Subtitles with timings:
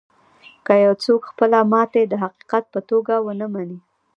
[0.65, 3.79] که يو څوک خپله ماتې د حقيقت په توګه و نه مني.